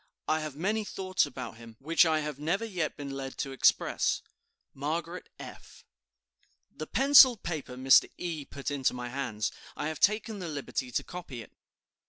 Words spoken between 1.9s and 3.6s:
I have never yet been led to